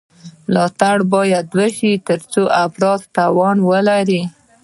ملاتړ 0.47 0.97
باید 1.13 1.45
وشي 1.57 1.91
ترڅو 2.07 2.43
افراد 2.65 2.99
توان 3.15 3.57
ولري. 3.69 4.21